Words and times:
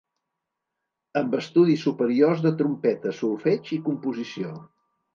Amb 1.21 1.35
estudis 1.41 1.85
superiors 1.89 2.43
de 2.49 2.55
trompeta, 2.65 3.15
solfeig 3.23 3.75
i 3.81 3.83
composició. 3.93 4.61